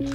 [0.00, 0.06] 嗨，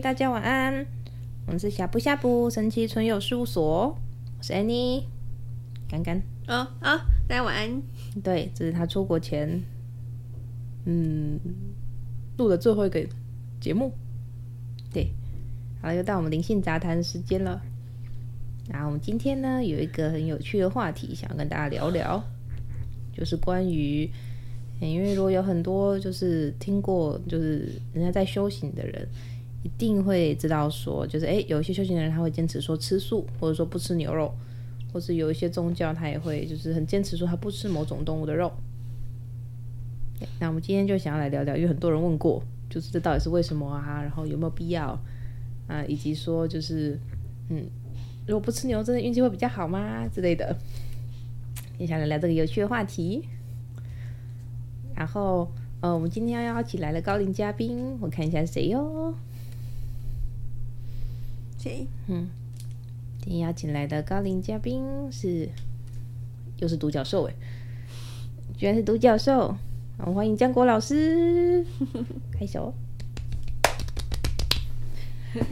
[0.00, 0.86] 大家晚安。
[1.46, 3.88] 我们是呷哺呷哺神奇存有事务所，
[4.38, 5.02] 我是 Annie，
[5.88, 6.22] 干干。
[6.46, 7.82] 哦啊、哦，大家晚安。
[8.22, 9.60] 对，这是他出国前，
[10.84, 11.40] 嗯，
[12.36, 13.04] 录的最后一个
[13.58, 13.92] 节目。
[14.92, 15.12] 对，
[15.82, 17.60] 好了，又到我们灵性杂谈时间了。
[18.70, 22.22] 然后我们今天呢，有一个很有趣的话题，想要跟大家聊聊，
[23.12, 24.08] 就是关于，
[24.80, 29.06] 因为如果有很多就是听过，就是人家在修行的人。
[29.62, 34.34] 一定会知道说，就是诶，有一些修行的人他会坚持说吃素，或者说不吃牛肉，
[34.90, 38.50] 或是有一些宗教他也会就是很坚持说他不吃某种动物的肉。
[40.38, 44.00] 那我们今天就想要来聊聊，因为很多人问过，就是这到底是为什么啊？
[44.00, 44.98] 然后有没有必要
[45.68, 45.84] 啊？
[45.86, 46.98] 以及说就是
[47.50, 47.68] 嗯，
[48.30, 50.06] 如果不吃牛，真的运气会比较好吗？
[50.14, 50.56] 之类的，
[51.78, 53.28] 也想来聊这个有趣的话题。
[54.94, 59.12] 然后呃，我们今天要邀请来了高龄嘉宾，我看一下是谁哟。
[61.58, 61.88] 谁？
[62.06, 62.28] 嗯，
[63.18, 65.48] 今天邀请来的高龄嘉宾是，
[66.58, 67.34] 又是独角兽哎，
[68.56, 69.56] 居然是独角兽！
[69.98, 71.66] 好，欢迎江国老师，
[72.30, 72.72] 开手。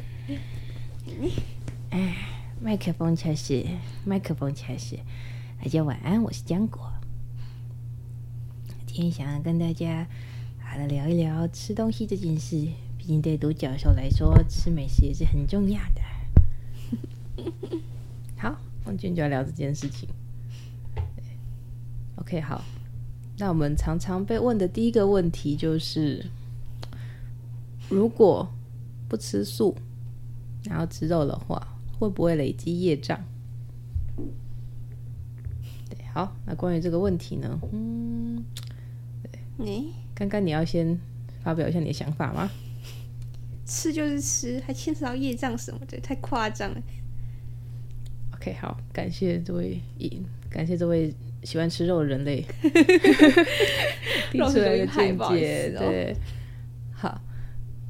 [1.91, 2.28] 哎，
[2.69, 3.64] 麦克风测试，
[4.05, 4.98] 麦克风测试，
[5.58, 6.92] 大家晚安，我是江果。
[8.86, 10.06] 今天想要跟大家
[10.60, 12.56] 好来聊一聊吃东西这件事。
[12.98, 17.42] 毕竟对独角兽来说，吃美食也是很重要的。
[18.36, 20.06] 好，我们今天就要聊这件事情。
[22.16, 22.62] OK，好。
[23.38, 26.27] 那我们常常被问的第一个问题就是：
[27.88, 28.47] 如果
[29.08, 29.75] 不吃素，
[30.64, 31.66] 然后吃肉的话，
[31.98, 33.18] 会不会累积业障？
[35.88, 36.36] 对，好。
[36.46, 37.58] 那关于这个问题呢？
[37.72, 38.44] 嗯，
[39.22, 40.98] 对，你刚刚你要先
[41.42, 42.50] 发表一下你的想法吗？
[43.66, 46.82] 吃就是吃，还牵扯到业障什么的，太夸张了。
[48.34, 49.78] OK，好，感谢这位，
[50.48, 52.42] 感谢这位喜欢吃肉的人类
[54.32, 55.75] 提出来的见解。
[55.76, 56.16] 对，
[56.92, 57.20] 好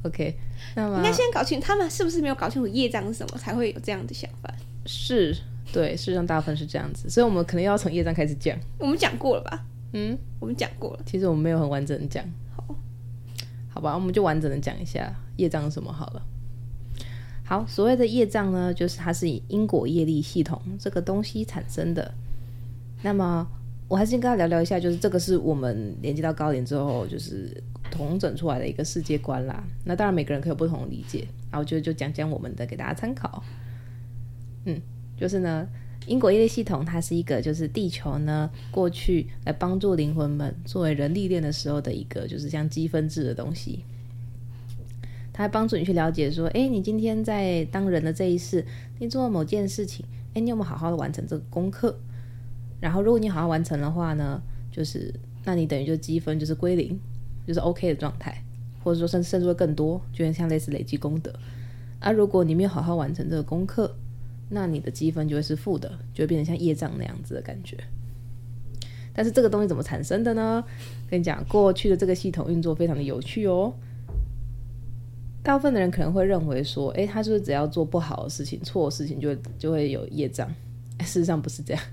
[0.03, 0.35] ，OK，
[0.75, 4.53] 应该先搞清他们是不是没有搞清楚业障是什么，才会有这样的想法。
[4.85, 5.35] 是，
[5.71, 8.57] 对，事实上大部分是这样子，所以我们可能要从业障开始讲。
[8.77, 9.65] 我们讲过了吧？
[9.93, 10.99] 嗯，我们讲过了。
[11.05, 12.23] 其实我们没有很完整的讲。
[12.55, 12.63] 好，
[13.69, 15.13] 好吧，我们就完整的讲一下。
[15.37, 15.91] 业障是什么？
[15.91, 16.21] 好了，
[17.45, 22.13] 好，所谓的业障呢，就是它是以因果业力系统这个东西产生的。
[23.01, 23.47] 那么，
[23.89, 27.51] 我还是先跟他聊聊一下，就是这个是我们连接到高点之后，就是
[27.89, 29.63] 统整出来的一个世界观啦。
[29.83, 33.43] 那当然，每个人可以有不同的理解，然后就就讲讲我们的，给大家参考。
[34.65, 34.79] 嗯，
[35.17, 35.67] 就是呢，
[36.05, 43.83] 因果业力系统它是一个，就是地球呢过去来帮助灵魂们作为人历练的时候的一个，就是像积分制的东西。
[45.33, 48.63] 它帮助你去了解，说，哎，你今天在当人的这一世，
[48.99, 50.05] 你做了某件事情，
[50.35, 51.97] 哎，你有没有好好的完成这个功课？
[52.79, 54.41] 然后，如果你好好完成的话呢，
[54.71, 55.13] 就是，
[55.43, 56.97] 那你等于就积分就是归零，
[57.45, 58.43] 就是 OK 的状态，
[58.83, 61.33] 或者说甚甚至会更多，就像类似累积功德。
[61.99, 63.93] 而、啊、如果你没有好好完成这个功课，
[64.49, 67.77] 那你的积分就会是负的，就会变成像业障那样子的感觉。
[69.13, 70.63] 但是这个东西怎么产生的呢？
[71.09, 73.73] 跟你讲，过去的这个系统运作非常的有趣哦。
[75.43, 80.47] 大部分的人可能会认为说，诶，他是不是只要做不好的事情、错的事情就会就会有业障？
[80.99, 81.83] 事实上不是这样，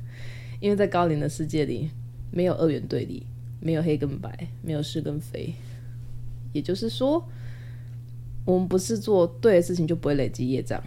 [0.60, 1.90] 因为在高龄的世界里，
[2.30, 3.26] 没有二元对立，
[3.60, 5.52] 没有黑跟白，没有是跟非。
[6.52, 7.22] 也就是说，
[8.44, 10.82] 我们不是做对的事情就不会累积业障，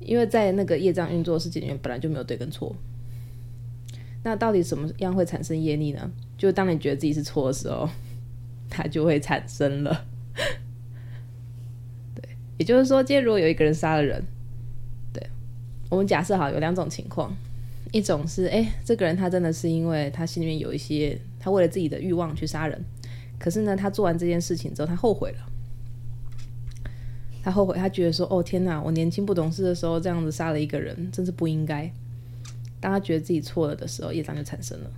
[0.00, 2.74] 因为在那个业障运作的世界里面本来就没有对跟错。
[4.24, 6.10] 那到底什么样会产生业力呢？
[6.38, 7.88] 就当你觉得自己是错的时候，
[8.68, 10.04] 它就会产生了。
[12.14, 12.28] 对
[12.58, 14.22] 也就是说，今天如果有一个人杀了人，
[15.12, 15.24] 对，
[15.88, 17.36] 我们假设好有两种情况，
[17.92, 22.82] 一种是，哎，这个人他真的是因为他心里面有一些，他为了自己的欲望去杀人，
[23.38, 25.38] 可是呢，他做完这件事情之后，他后悔了，
[27.42, 31.92] 他后悔，他觉得说，哦天哪，我年轻不懂事的时候这样子杀了一个人，真是不应该。
[32.80, 34.90] 当他觉得自己错了的时候，业障就产生了，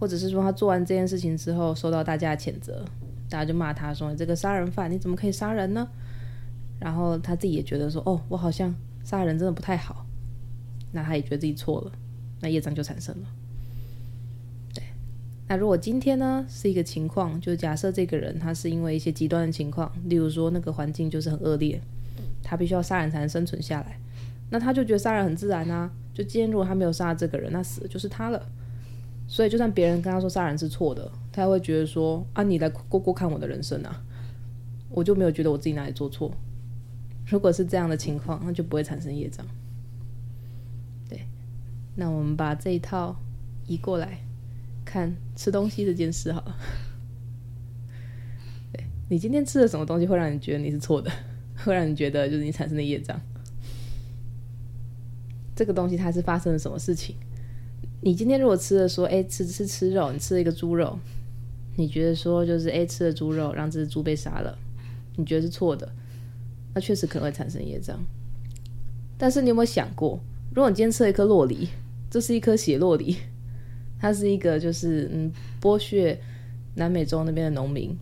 [0.00, 2.84] 或者是说他做完这件事情之后，受到大家的谴责，
[3.28, 5.86] 大家就骂他说，你这个杀人犯，你怎么可以杀人呢？
[6.80, 10.01] 然后他自己也觉得说，哦，我好像杀人真的不太好，
[10.92, 11.92] 那他也觉得自己错了，
[12.40, 13.26] 那业障就产生了。
[14.74, 14.82] 对，
[15.48, 21.80] 那如果今天呢是一个情况，就假设这个人他是因为一些极端的情况，例如说那个环境就是很恶劣，
[22.42, 23.98] 他必须要杀人才能生存下来，
[24.50, 25.90] 那他就觉得杀人很自然啊。
[26.14, 28.46] 就今天如果他没有杀这个人，那死的就是他了。
[29.26, 34.04] 所以就算别人跟他说杀人是错的，他也会觉得说啊，你来过过看我的人生啊，
[34.90, 36.30] 我就没有觉得我自己哪里做错。
[37.26, 39.46] 如果是这样的情况，那就不会产生业障。
[41.96, 43.16] 那我们把这一套
[43.66, 44.18] 移过来
[44.84, 46.56] 看吃东西这件事好了。
[48.72, 51.10] 对，你今天吃了什么东西会让你觉得你是错的，
[51.64, 53.20] 会让你觉得就是你产生的业障。
[55.54, 57.14] 这个东西它是发生了什么事情？
[58.00, 60.98] 你今天如果吃了说，哎，吃吃吃肉，你吃了一个猪肉，
[61.76, 64.58] 你觉得说就是哎吃了猪肉让这只猪被杀了，
[65.16, 65.92] 你觉得是错的，
[66.74, 68.00] 那确实可能会产生业障。
[69.18, 70.18] 但是你有没有想过，
[70.54, 71.68] 如果你今天吃了一颗洛梨，
[72.12, 73.16] 这是一颗血洛梨，
[73.98, 75.32] 它是一个就是嗯
[75.62, 76.20] 剥削
[76.74, 77.96] 南美洲那边的农民，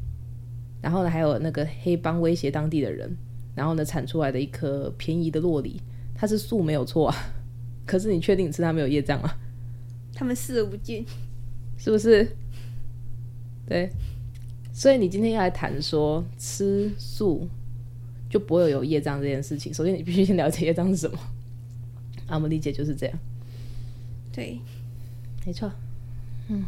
[0.83, 3.09] 然后呢还有那个黑帮威胁当地的人，
[3.55, 5.81] 然后呢产出来的一颗便宜的洛梨，
[6.13, 7.15] 它是素没有错啊，
[7.87, 9.31] 可是你确定你吃它没有业障吗？
[10.13, 11.05] 他们视而不见，
[11.79, 12.27] 是不是？
[13.69, 13.89] 对，
[14.73, 17.49] 所以你今天要来谈说吃素
[18.29, 19.73] 就不会有业障这件事情。
[19.73, 21.17] 首先，你必须先了解业障是什么。
[22.27, 23.17] 啊，我们理解就是这样。
[24.33, 24.61] 对，
[25.45, 25.71] 没错。
[26.49, 26.65] 嗯，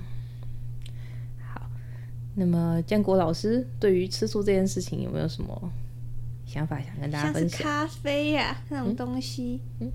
[1.52, 1.68] 好。
[2.34, 5.72] 那么，建国老师对于吃素这件事情有没有什么
[6.46, 7.58] 想法想跟大家分享？
[7.58, 9.60] 像是咖啡呀、啊，那种东西。
[9.80, 9.86] 嗯。
[9.86, 9.92] 嗯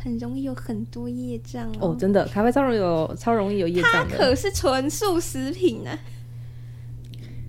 [0.00, 4.16] 很容易有很多业障哦，哦，真的，咖啡超容易有超容易有业障的。
[4.16, 5.98] 它可是纯素食品呢、啊。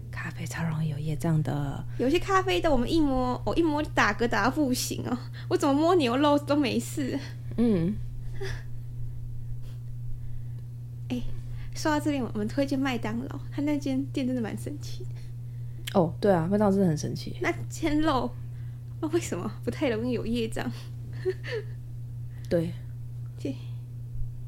[0.10, 1.86] 咖啡超容易有业障的。
[2.00, 5.16] 有些咖啡豆我们一摸，我、哦、一摸打嗝打到不行哦。
[5.48, 7.20] 我怎么摸牛肉都没事。
[7.58, 7.96] 嗯。
[11.10, 11.24] 哎、欸，
[11.82, 15.98] 说到这边，我们推荐麦当劳，他那间店真的蛮神奇的。
[15.98, 17.38] 哦，对啊，麦当劳真的很神奇。
[17.42, 18.30] 那煎肉，
[19.00, 20.70] 那为什么不太容易有业障？
[22.50, 22.74] 对，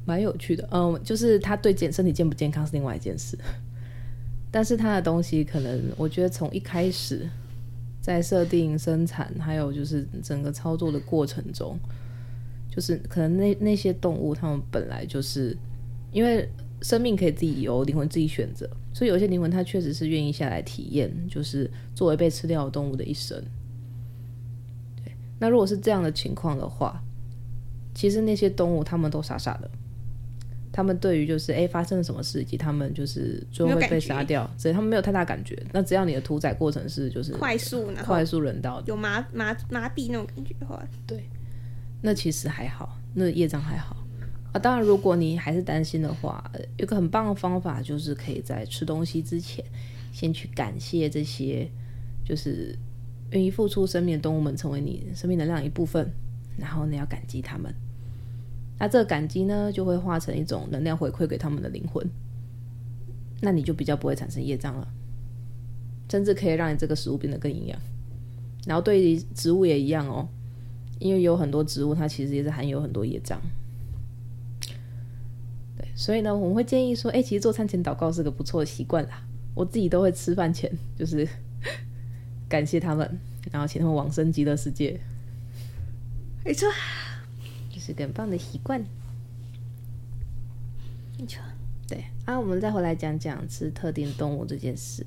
[0.04, 0.68] 蛮有趣的。
[0.70, 3.38] 嗯，就是他对健身体健不健康是另外一件事，
[4.52, 7.26] 但是他的东西可能，我觉得从一开始
[8.02, 11.78] 在设定生产，还有就是整个操作的过程中，
[12.70, 15.56] 就是可能那那些动物，它们本来就是
[16.10, 16.46] 因为
[16.82, 23.42] 生命可以自己由灵魂自己选择，所以有些灵魂它确实是愿意下来体验，就是作为被吃掉的动物的一生。
[24.96, 27.02] 对，那如果是这样的情况的话。
[27.94, 29.70] 其实那些动物，他们都傻傻的，
[30.72, 35.62] 他们对于就是哎发生了什么事，以及他们就是最后会被杀掉，所以他们没有太大感觉。
[35.74, 41.28] 那只要你的屠宰过程是就是 快速，快速人道，有麻麻麻痹那种感觉的话，对，
[42.00, 43.94] 那其实还好，那业障还好
[44.52, 44.58] 啊。
[44.58, 49.64] 当然，如果你还是担心的话，有个很棒的方法，就是可以在吃东西之前，
[50.12, 51.68] 先去感谢这些
[52.24, 52.78] 就是
[53.30, 56.10] 愿意付出生命的动物们，成为你生命能量一部分。
[56.58, 57.74] 然后你要感激他们，
[58.78, 62.06] 那这个感激呢，就会化成一种能量回馈给他们的灵魂，
[63.40, 64.86] 那你就比较不会产生业障了，
[66.10, 67.80] 甚至可以让你这个食物变得更营养。
[68.66, 70.28] 然后对于植物也一样哦，
[70.98, 73.40] 因为有很多植物它其实也是含有很多业障。
[75.76, 79.22] 对，所以呢，我们会建议说，哎，其实做餐前祷告是个不错的习惯啦。
[79.54, 81.28] 我自己都会吃饭前就是
[82.48, 83.18] 感谢他们，
[83.50, 84.98] 然后请他们往生极乐世界。
[86.44, 86.68] 没错，
[87.72, 88.84] 这是个很棒的习惯。
[91.18, 91.40] 没错，
[91.86, 95.06] 对啊，我们再回来讲讲吃特定动物这件事。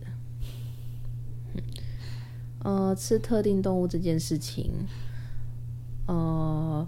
[1.54, 1.62] 嗯，
[2.64, 4.72] 呃，吃特定动物这件事情，
[6.08, 6.88] 呃，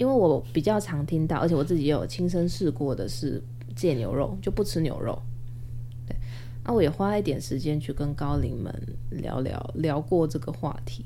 [0.00, 3.42] 因为我比较常听到，而且我自己也有亲身试过的是
[3.76, 5.20] 戒牛肉，就不吃牛肉。
[6.06, 6.16] 对，
[6.64, 8.74] 那我也花一点时间去跟高龄们
[9.10, 11.04] 聊聊，聊过这个话题。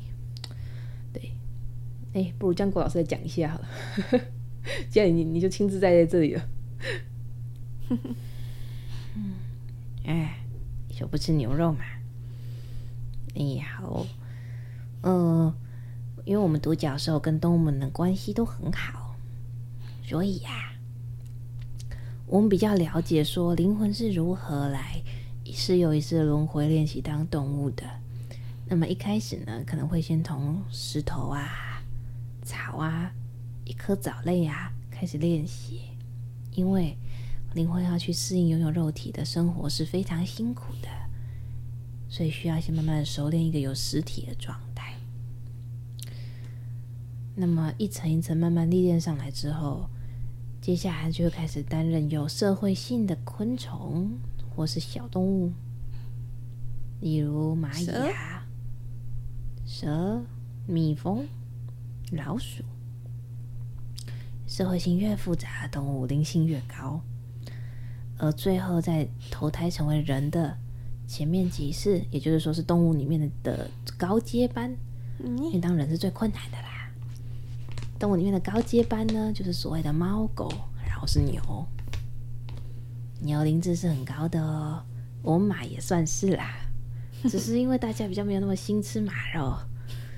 [2.12, 4.20] 哎，不如江国老师再讲一下好了。
[4.88, 6.48] 既然你你就亲自在这里了。
[7.90, 7.98] 嗯，
[10.06, 10.38] 哎，
[10.88, 11.80] 你说不吃牛肉嘛？
[13.34, 14.06] 哎，好，
[15.02, 15.52] 嗯，
[16.24, 19.14] 因为我们独角兽跟动物们的关系都很好，
[20.06, 20.72] 所以呀、啊，
[22.26, 25.02] 我们比较了解说灵魂是如何来
[25.44, 27.84] 一世又一世的轮回练习当动物的。
[28.66, 31.82] 那么一开始呢，可能会先从石头啊。
[32.42, 33.10] 草啊，
[33.64, 35.80] 一颗藻类啊，开始练习，
[36.52, 36.94] 因为
[37.54, 40.88] 灵魂要去适应拥有肉体的生活是非常辛苦的，
[42.08, 44.73] 所以需要先慢慢的熟练一个有实体的状态。
[47.34, 49.88] 那么一层一层慢慢历练上来之后，
[50.60, 54.10] 接下来就会开始担任有社会性的昆虫
[54.54, 55.52] 或是小动物，
[57.00, 58.46] 例如蚂蚁啊、
[59.66, 60.22] 蛇、蛇、
[60.66, 61.26] 蜜蜂。
[62.12, 62.62] 老鼠，
[64.46, 67.00] 社会性越复杂的动物灵性越高，
[68.18, 70.56] 而最后在投胎成为人的
[71.08, 74.76] 前面几世，也就是说是动物里面的的高阶班，
[75.18, 76.73] 因为当人是最困难的啦。
[77.98, 80.52] 动物里面的高阶班呢，就是所谓的猫狗，
[80.86, 81.66] 然后是牛，
[83.20, 84.82] 牛灵智是很高的哦，
[85.22, 86.54] 我马也算是啦，
[87.28, 89.56] 只是因为大家比较没有那么心吃马肉。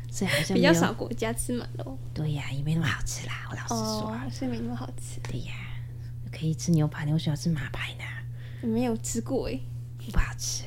[0.09, 3.35] 所以好像比较少国家吃马肉，对呀，也没那么好吃啦。
[3.51, 5.21] 我老实说，哦、所以没那么好吃。
[5.31, 5.53] 对呀，
[6.33, 8.05] 可以吃牛排，你为什么要吃马排呢？
[8.67, 9.61] 没有吃过哎，
[10.11, 10.65] 不好吃。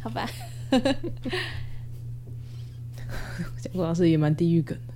[0.00, 0.30] 好吧。
[3.60, 4.91] 讲过老师也蛮地狱梗的。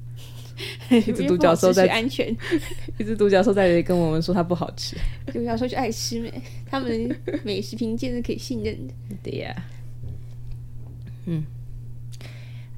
[1.07, 2.35] 一只独角兽在安全，
[2.99, 4.97] 一只独角兽在跟我们说它不好吃。
[5.33, 6.33] 独角兽就爱吃美，
[6.67, 8.95] 他们美食评鉴是可以信任的。
[9.23, 9.55] 对呀。
[11.27, 11.45] 嗯。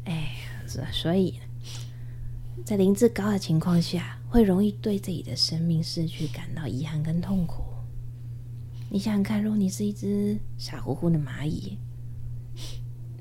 [0.04, 0.34] 哎。
[0.92, 1.34] 所以，
[2.62, 7.64] 在灵智高的情况下，会容易对自己的生命逝去感到遗憾跟痛苦。
[8.90, 11.78] 你想想看，如果你是一只傻乎乎的蚂蚁，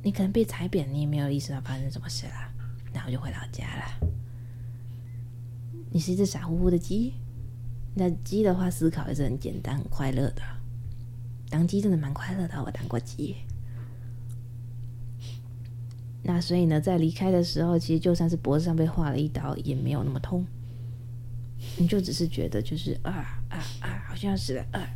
[0.04, 2.52] 你可能被踩扁，你也没有意识到发生什么事啦，
[2.94, 4.08] 然后就回老家了。
[5.92, 7.14] 你是一只傻乎乎的鸡，
[7.96, 10.42] 那鸡的话，思考也是很简单、很快乐的。
[11.50, 13.36] 当鸡真的蛮快乐的，我当过鸡。
[16.24, 20.46] 那所以呢，在离开的时候，其实就算是脖子上被划了一刀，也没有那么痛。
[21.78, 24.90] 你就只是觉得就是啊啊啊，好像死了啊，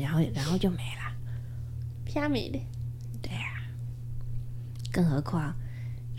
[0.00, 1.16] 然后然后就没了，
[2.06, 2.58] 啪没了。
[3.20, 3.66] 对、啊。
[4.92, 5.54] 更何况，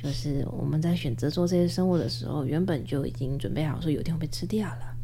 [0.05, 4.95] 就是我们在选择做这些生物的时候，原本就已经准备好说有一天会被吃掉了，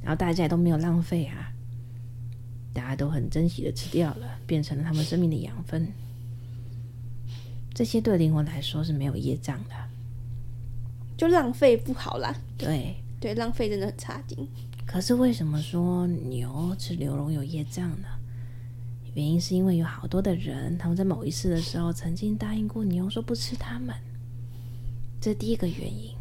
[0.00, 1.52] 然后大家也都没有浪费啊，
[2.72, 5.86] 大家都很珍惜的吃掉了，变成了他们生命的养分。
[7.74, 9.74] 这些对灵魂来说是没有业障的，
[11.18, 12.34] 就浪费不好啦。
[12.56, 14.48] 对对，浪费真的很差劲。
[14.86, 18.08] 可是为什么说牛吃牛肉有业障呢？
[19.14, 23.94] 原因是因为有好多的人，他们在某一世的时候曾经答应过牛说不吃他们，
[25.26, 26.14] 这是第一个原因。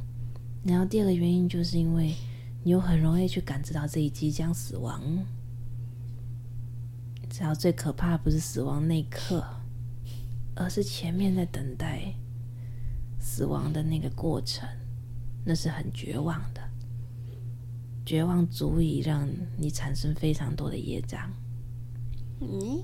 [0.64, 2.16] 然后第二个原因就是因为
[2.64, 5.00] 你又很容易去感知到自己即将死亡，
[7.30, 9.46] 只要最可怕的不是死亡那一刻。
[10.56, 12.16] 而是前面在等待
[13.20, 14.68] 死亡的那个过程，
[15.44, 16.62] 那是很绝望的，
[18.04, 21.32] 绝望足以让你产生非常多的业障。
[22.40, 22.84] 嗯，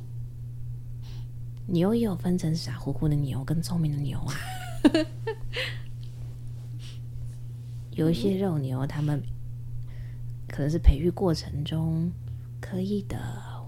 [1.66, 4.36] 牛也有分成傻乎乎的牛跟聪明的牛啊。
[7.92, 9.22] 有一些肉牛，他们
[10.48, 12.12] 可能是培育过程中
[12.60, 13.18] 刻意的，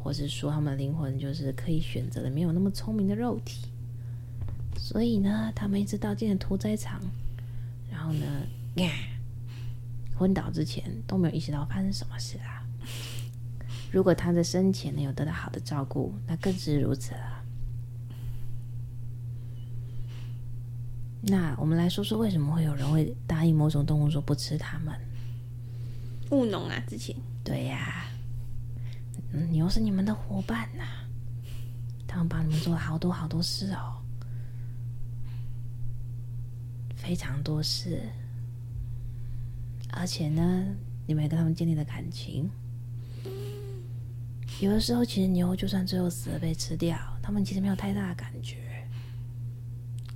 [0.02, 3.68] 或是说他们灵魂就是可以选择的，没有那么聪明的肉体。
[4.78, 7.02] 所以呢，他们一直到进了屠宰场，
[7.92, 8.26] 然后呢，
[8.76, 8.90] 呀，
[10.18, 12.66] 昏倒之前都没有意识到发生什么事啊。
[13.92, 17.43] 如果他在生前呢有得到好的照顾，那更是如此了。
[21.26, 24.94] 那我们来说说，为什么会有人会答应某种动物说不吃它们？
[26.32, 27.16] 务农啊，之前。
[27.46, 28.06] 对呀，
[29.32, 30.84] 嗯，牛是你们的伙伴呐，
[32.06, 34.02] 他们帮你们做了好多好多事哦。
[36.96, 38.02] 非常多事，
[39.92, 40.66] 而且呢，
[41.06, 42.50] 你们也跟他们建立了感情。
[44.60, 48.58] 有的时候，其实牛就算最后死了被吃掉，他们其实没有太大的感觉。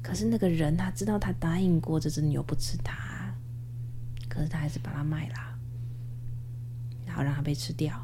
[0.07, 3.35] 可是那个人他知道他答应过这只牛不吃它，
[4.29, 5.35] 可是他还是把它卖了，
[7.05, 8.01] 然后让它被吃掉。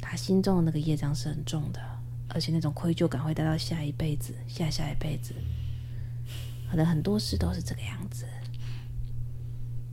[0.00, 1.80] 他心中的那个业障是很重的，
[2.28, 5.34] 而且那种愧疚感会带到下一辈子、下下一辈子。
[6.70, 8.24] 可能很多事都是这个样子，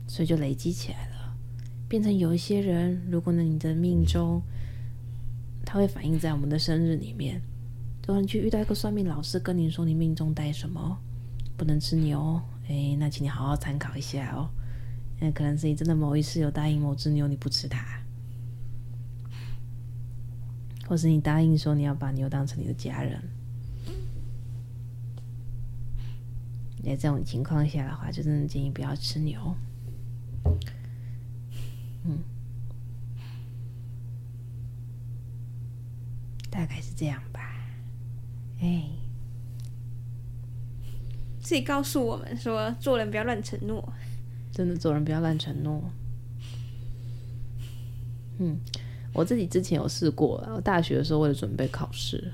[0.08, 1.36] 所以就累积起来了，
[1.90, 4.40] 变成有一些人，如果呢你的命中，
[5.66, 7.42] 他会反映在我们的生日里面。
[8.06, 10.96] 如果你去遇到一个算命老师，跟你说你命中带什么，
[11.56, 14.48] 不能吃牛，哎，那请你好好参考一下哦。
[15.18, 17.84] 那可能是你真的某一世有答应某只牛你不吃它，
[20.86, 23.20] 或是你答应说你要把牛当成你的家人。
[26.84, 29.56] 在这种情况下的话，就真的建议不要吃牛。
[32.04, 32.20] 嗯，
[36.48, 37.20] 大概是这样。
[38.60, 38.84] 哎，
[41.40, 43.92] 自己告诉我们说，做人不要乱承诺。
[44.52, 45.82] 真的，做人不要乱承诺。
[48.38, 48.58] 嗯，
[49.12, 52.32] 我自己之前有试过，我大学的时候为了准备考试，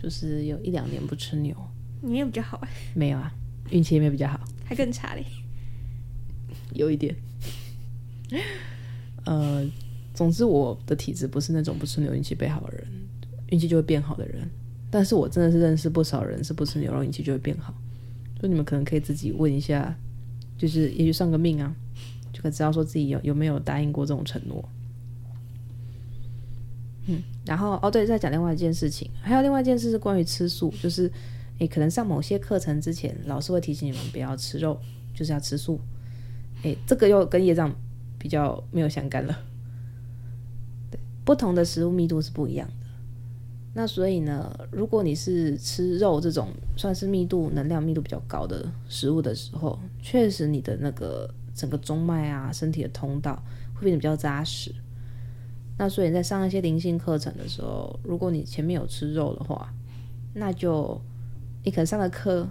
[0.00, 1.56] 就是有一两年不吃牛。
[2.00, 2.68] 你也比较好哎。
[2.94, 3.32] 没有啊。
[3.70, 5.24] 运气也没有比较好，还更差嘞，
[6.74, 7.14] 有一点。
[9.24, 9.64] 呃，
[10.12, 12.86] 总之我的体质不是那种不吃牛运气变好的人，
[13.50, 14.48] 运气就会变好的人。
[14.92, 17.72] 但是我真的是认识不少人是不吃牛肉运气就会变好，
[18.38, 19.96] 所以你们可能可以自己问一下，
[20.58, 21.74] 就是也许算个命啊，
[22.30, 24.62] 就可以知道说自己有有没有答应过这种承诺。
[27.06, 31.10] 嗯，然后哦对，再讲另外一件事情，还有另外一件事是关于吃素，就是
[31.58, 34.78] 诶，可能上某些课程之前，老师会提醒你们不要吃肉，
[35.14, 35.80] 就是要吃素。
[36.64, 37.74] 诶，这个又跟业障
[38.18, 39.36] 比较没有相干了。
[40.90, 42.81] 对，不同的食物密度是不一样的。
[43.74, 53.42] 那所以呢，如果你是吃肉这种算是密度能量密度比较高的食物的时候，确实你的那个整个中脉啊，身体的通道
[53.74, 54.74] 会变得比较扎实。
[55.78, 59.72] 那所以在上一些灵性课程的时候，如果你前面有吃肉的话，
[60.34, 61.00] 那就
[61.64, 62.46] 你可能上了课，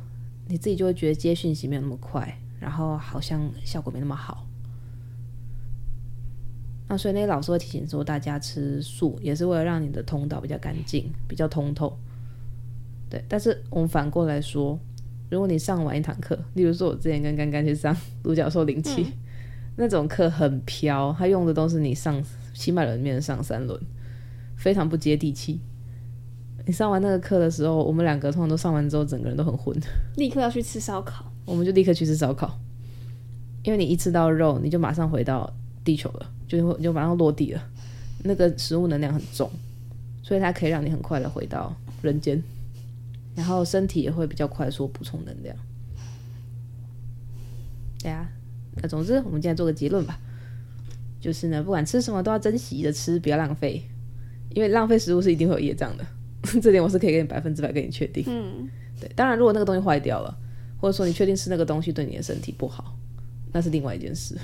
[0.48, 4.48] 你自己就会觉得接讯息没有那么快，然后好像效果没那么好。
[6.92, 11.98] 那所以那些老师会提醒说，大家吃素也是为了让你的通道比较干净、比较通透。
[13.10, 14.78] 对，但是我们反过来说，
[15.30, 19.14] 如果你上完一堂课，例如说我之前跟刚刚去上独角兽灵气、嗯、
[19.78, 22.22] 那种课，很飘，他用的都是你上。
[22.54, 23.82] 七脉轮里面的上三轮，
[24.58, 25.60] 非常不接地气。
[26.68, 29.76] 你上完那个课的时候，我们两个通常都上完之后，整个人都很昏，
[30.18, 31.26] 立刻要去吃烧烤。
[31.46, 32.60] 我们就立刻去吃烧烤，
[33.64, 35.52] 因为你一吃到肉，你就马上回到
[35.84, 37.64] 地球了，就就马上落地了。
[38.24, 39.50] 那个食物能量很重，
[40.22, 42.42] 所以它可以让你很快的回到人间，
[43.36, 45.56] 然后身体也会比较快速补充能量。
[48.04, 48.30] 对啊，
[48.82, 50.20] 那总之，我们今天做个结论吧。
[51.20, 53.82] 就是呢，不管吃什么都要珍惜的吃，不要浪费，
[54.56, 56.06] 因为浪费食物是一定会有业障的，
[56.62, 58.24] 这点我是可以给你百分之百给你确定。
[58.28, 58.68] 嗯，
[59.00, 59.08] 对。
[59.16, 60.36] 当然，如果那个东西坏掉了，
[60.80, 62.96] 或者说你确定吃那个东西对你的身体不好，
[63.52, 64.36] 那是另外一件事。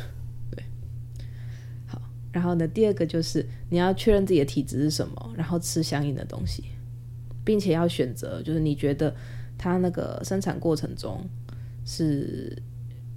[2.37, 6.65] 然后呢，第二个就是你要确认自己的体质是什么，然后吃相应的东西，
[7.43, 9.11] 并且要选择就是你觉得
[9.57, 11.19] 它那个生产过程中
[11.83, 12.55] 是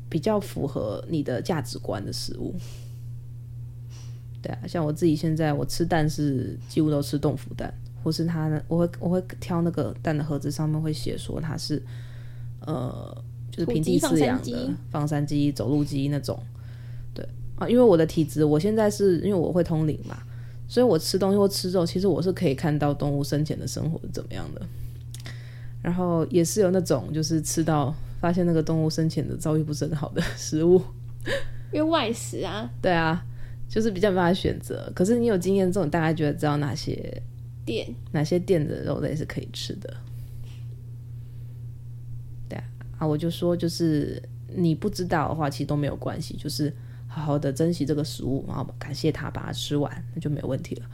[0.08, 2.54] 比较符合你的价值观的食物。
[4.40, 7.70] 对啊，像我自己现在，我吃蛋是几乎都吃豆腐蛋，
[8.02, 11.82] 或是它，我会我会挑那个蛋的盒子上面会写说它是，
[12.60, 16.42] 呃，就是平地饲养的放山鸡、走路鸡那种。
[17.60, 20.18] 对啊，因为我的体质，我现在是因为我会通灵嘛，
[20.66, 24.62] 所以我吃东西或吃肉，其实我是可以看到动物生前的生活是怎么样的。
[25.82, 30.80] 然后也是有那种就是吃到发现那个动物生前的遭遇不是很好的 食物，
[31.72, 32.70] 因为外食啊。
[32.82, 33.24] 对啊。
[33.72, 37.22] 就是比较没办法选择，可是你有经验之后，你大概觉得知道哪些
[37.64, 39.96] 店、哪些店的肉类是可以吃的。
[42.48, 42.64] 对啊，
[42.98, 44.20] 啊，我就说，就是
[44.52, 46.74] 你不知道的话，其实都没有关系，就是
[47.12, 50.86] 好好的珍惜这个食物，然后感谢它，把它吃完，那就没有问题了。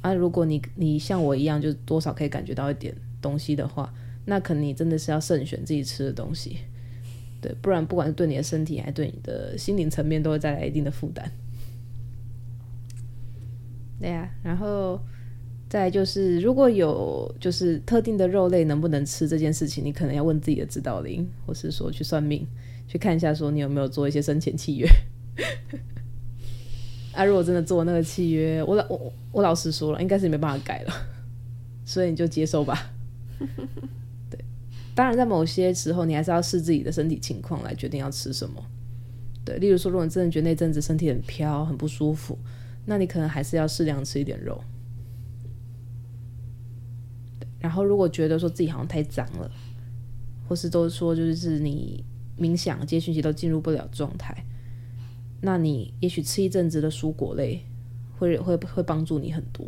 [0.00, 3.92] 啊，如果你你像我一样，就多少可以感觉到一点东西的话，
[4.24, 6.58] 那可能你真的是要慎选自己吃的东西，
[7.42, 11.30] 对，不然不管是对你的身体，还是对你的心灵层面，都会带来一定的负担。
[14.00, 14.98] 对呀、然后
[15.68, 22.46] 再就是，如果有就是特定的肉类能不能吃这件事情，你可能要问自己的指导灵，或是说去算命，
[22.86, 24.88] 去看一下，说你有没有做一些生前契约。
[27.14, 30.92] 啊，如果真的做那个契约，我老我我老实说了，应该是没办法改了，
[31.84, 32.90] 所以你就接受吧。
[34.30, 34.38] 对，
[34.94, 38.64] 当然在某些时候，你还是要视自己的身体情况来决定要吃什么。
[39.44, 42.38] 对，例如说，如果你真的觉得那阵子身体很飘，很不舒服。
[42.84, 44.62] 那你可能还是要适量吃一点肉，
[47.58, 49.50] 然后如果觉得说自己好像太脏了，
[50.48, 52.02] 或是都说就是你
[52.38, 54.34] 冥想接讯息都进入不了状态，
[55.40, 57.60] 那你也许吃一阵子的蔬果类
[58.18, 59.66] 会会会帮助你很多。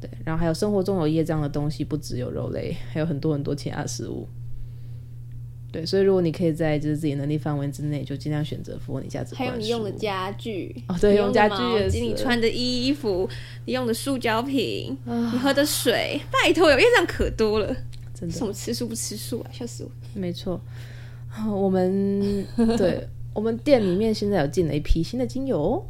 [0.00, 4.26] 对，然后还有生活中有业障的东西，不只有肉类，还有很多很多其他食物。
[5.72, 9.48] 对，所以如果你可以在就是自己能力范围之内，就尽量选择符合你价值观。
[9.48, 12.00] 还有你用的家具哦，对，用家具也是。
[12.00, 13.28] 你穿的衣服，
[13.66, 17.66] 你用的塑胶瓶，啊、你喝的水，拜托，有业障可多了。
[18.12, 19.50] 真的，什么吃素不吃素啊？
[19.52, 19.90] 笑死我！
[20.14, 20.60] 没错，
[21.48, 22.44] 我们
[22.76, 25.84] 对我们店里面现在有进了一批新的精油，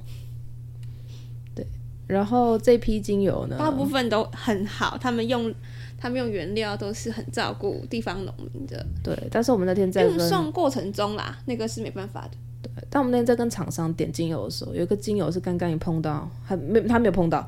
[1.55, 1.67] 对，
[2.07, 5.55] 然后这批精油呢，大部分都很好，他们用。
[6.03, 9.15] 他们用原料都是很照顾地方农民的，对。
[9.31, 12.31] 但是我们那天在运送过程中啦，那个是没办法的。
[12.63, 12.73] 对。
[12.89, 17.47] 但我们那天在跟厂商点精油的时候，有一个精油是刚刚一碰到，还没他没有碰到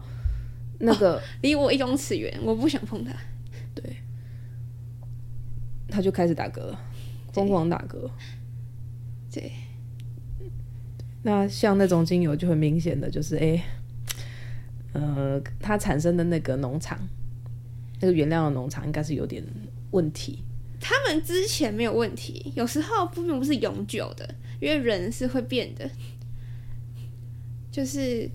[0.81, 3.11] 那个离、哦、我一公尺远，我不想碰它。
[3.75, 3.97] 对。
[5.89, 6.77] 他就开始打嗝，
[7.33, 8.07] 疯狂打嗝。
[9.33, 9.51] 对。
[11.23, 13.65] 那像那种精油就很明显的就是，哎、欸，
[14.93, 16.99] 呃，它产生的那个农场，
[18.01, 19.43] 那个原料的农场应该是有点
[19.93, 20.43] 问题。
[20.81, 25.89] 他们之前没有问题，有时候并不是永久的，因为人是会变的。
[27.71, 28.29] 就是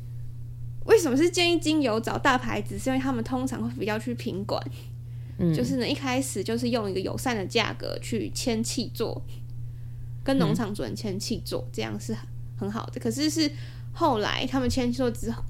[0.86, 2.80] 为什么是建议精油找大牌子？
[2.80, 4.60] 是因为他们通常会比较去品管，
[5.38, 9.22] 嗯，就是呢一开始就是用一个友善的价格去签契作，
[10.24, 12.16] 跟农场主人签契作，这样是
[12.58, 13.00] 很好的。
[13.00, 13.50] 可是是
[13.94, 15.44] 后来他们签契作之后，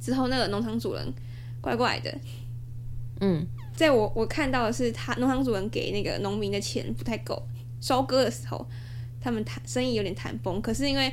[0.00, 1.12] 之后那个农场主人
[1.60, 2.18] 怪怪的，
[3.20, 3.46] 嗯。
[3.76, 7.46] 在我我看到的是，他农场主人给那个农民的钱不太够，
[7.78, 8.66] 收割的时候
[9.20, 10.62] 他们谈生意有点谈崩。
[10.62, 11.12] 可是因为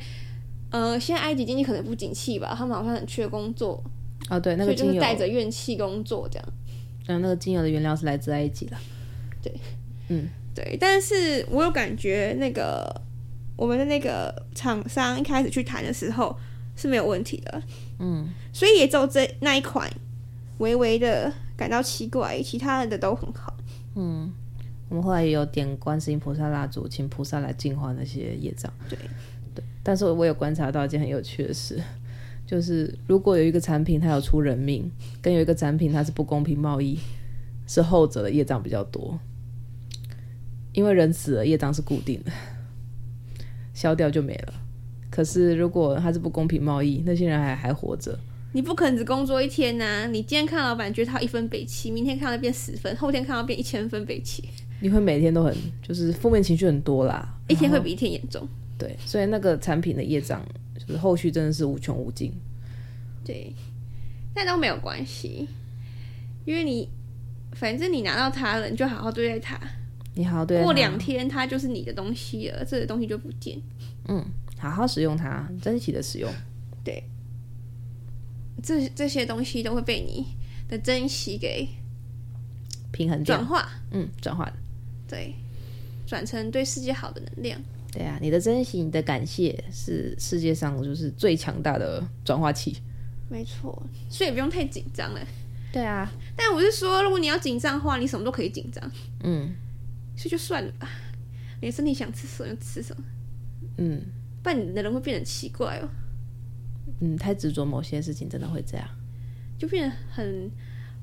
[0.70, 3.84] 呃，现在埃及经济可能不景气吧，他们好像很缺工作。
[4.30, 6.50] 哦，对，那个就是带着怨气工作这样。
[7.08, 8.78] 嗯，那个精油的原料是来自埃及的。
[9.42, 9.54] 对，
[10.08, 10.78] 嗯，对。
[10.80, 12.90] 但是我有感觉，那个
[13.56, 16.38] 我们的那个厂商一开始去谈的时候
[16.76, 17.64] 是没有问题的。
[18.00, 19.92] 嗯，所以也只有这那一款
[20.58, 21.32] 微微的。
[21.56, 23.56] 感到奇怪，其他的都很好。
[23.94, 24.34] 嗯，
[24.90, 28.74] 我们后来也有点观世音菩萨蜡烛，请菩萨来净化那些业障。
[28.90, 28.98] 对，
[29.54, 29.64] 对。
[29.84, 31.80] 但是我有观察到一件很有趣的事，
[32.48, 36.98] 就是如果有一个产品它有出人命，跟有一个产品它是不公平贸易，
[37.68, 39.18] 是后者的业障比较多。
[40.74, 42.32] 因为人死了，业障是固定的，
[43.74, 44.54] 消掉就没了。
[45.10, 48.18] 可是如果它是不公平贸易，那些人还还活着。
[48.56, 50.08] 你不可能只工作一天呐、啊！
[50.08, 54.48] 你今天看老板觉得他一分北七，明天看到变十分，后天看到变一千分北七。
[54.80, 58.48] 你会每天都很就是负面情绪很多啦，一天会比一天严重。
[58.78, 60.40] 对，所以那个产品的业障
[60.78, 62.32] 就是后续真的是无穷无尽。
[63.26, 63.52] 对，
[64.36, 65.48] 但都没有关系，
[66.46, 66.90] 因为你
[67.54, 69.60] 反正你拿到它了，你就好好对待它。
[70.16, 73.60] 你好好对，过两天它就是你的东西了，这个东西就不见。
[74.08, 74.24] 嗯，
[74.58, 76.32] 好好使用它，珍惜的使用。
[76.84, 77.04] 对。
[78.62, 80.26] 这这些东西都会被你
[80.70, 81.68] 的珍惜给
[82.94, 84.50] 平衡转化，嗯，转化
[85.06, 85.34] 对，
[86.06, 87.60] 转成对世界好的能量。
[87.92, 92.78] 对啊，你的珍惜、你的感谢是世界上就是最强大的转化器。
[93.30, 95.20] 没错，所以不用太紧张了。
[95.74, 98.92] 对啊，但我是说，如果你要紧张的话，你什么都可以紧张。
[99.24, 99.54] 嗯，
[100.24, 100.88] 所以就算了吧，
[101.62, 103.04] 你身体想吃什么就吃什么。
[103.78, 104.02] 嗯，
[104.42, 105.90] 不然你的人会变得奇怪哦。
[107.02, 108.88] 嗯，太执着某些事情，真的会这样，
[109.60, 110.50] 就变得很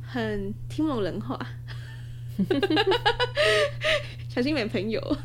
[0.00, 1.38] 很听不懂人话，
[4.30, 5.18] 小心没朋友。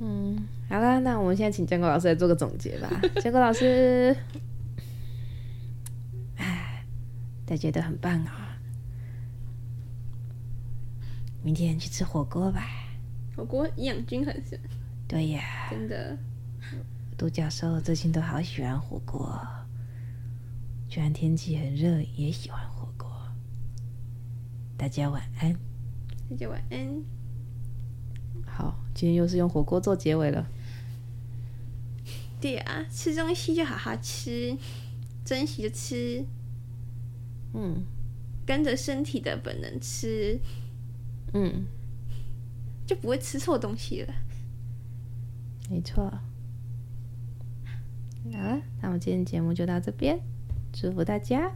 [0.00, 2.88] 嗯，好啦，那我们现在请建国老师来做个总结吧。
[3.20, 4.16] 建国老师，
[6.36, 6.82] 哎，
[7.44, 8.43] 大家都很棒啊、哦！
[11.44, 12.66] 明天去吃火锅吧。
[13.36, 14.58] 火锅营养均衡是？
[15.06, 16.16] 对呀，真的。
[17.18, 19.38] 独角兽最近都好喜欢火锅，
[20.88, 23.06] 居然天气很热也喜欢火锅。
[24.78, 25.52] 大家晚安。
[26.30, 27.02] 大家晚安。
[28.46, 30.46] 好，今天又是用火锅做结尾了。
[32.40, 34.56] 对啊，吃东西就好好吃，
[35.26, 36.24] 珍惜着吃。
[37.52, 37.84] 嗯，
[38.46, 40.40] 跟着身体的本能吃。
[41.34, 41.66] 嗯，
[42.86, 44.14] 就不会吃错东西了。
[45.68, 46.04] 没错。
[46.04, 46.20] 好
[48.30, 50.18] 了，那我们今天节目就到这边，
[50.72, 51.50] 祝福大家。